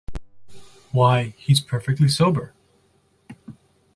Why, 0.91 1.35
he's 1.37 1.59
perfectly 1.61 2.07
sober. 2.07 2.53